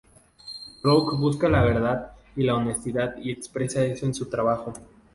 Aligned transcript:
Roark 0.83 1.15
busca 1.15 1.47
la 1.47 1.61
verdad 1.61 2.13
y 2.35 2.41
la 2.41 2.55
honestidad 2.55 3.17
y 3.19 3.29
expresa 3.31 3.85
eso 3.85 4.07
en 4.07 4.15
su 4.15 4.27
trabajo. 4.31 4.73